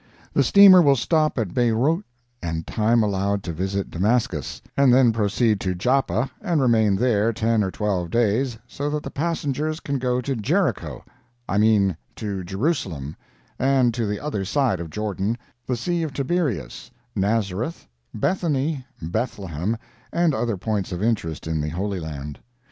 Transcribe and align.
The 0.33 0.41
steamer 0.41 0.81
will 0.81 0.95
stop 0.95 1.37
at 1.37 1.53
Beirout 1.53 2.03
and 2.41 2.65
time 2.65 3.03
allowed 3.03 3.43
to 3.43 3.53
visit 3.53 3.91
Damascus, 3.91 4.59
and 4.75 4.91
then 4.91 5.13
proceed 5.13 5.59
to 5.59 5.75
Joppa 5.75 6.31
and 6.41 6.59
remain 6.59 6.95
there 6.95 7.31
ten 7.31 7.63
or 7.63 7.69
twelve 7.69 8.09
days, 8.09 8.57
so 8.65 8.89
that 8.89 9.03
the 9.03 9.11
passengers 9.11 9.79
can 9.79 9.99
go 9.99 10.19
to 10.19 10.35
Jericho—I 10.35 11.59
mean 11.59 11.95
to 12.15 12.43
Jerusalem—and 12.43 13.93
to 13.93 14.07
the 14.07 14.19
other 14.19 14.43
side 14.43 14.79
of 14.79 14.89
Jordan, 14.89 15.37
the 15.67 15.77
Sea 15.77 16.01
of 16.01 16.13
Tiberias, 16.13 16.89
Nazareth, 17.15 17.85
Bethany, 18.11 18.83
Bethlehem, 19.03 19.77
and 20.11 20.33
other 20.33 20.57
points 20.57 20.91
of 20.91 21.03
interest 21.03 21.45
in 21.45 21.61
the 21.61 21.69
Holy 21.69 21.99
Land. 21.99 22.39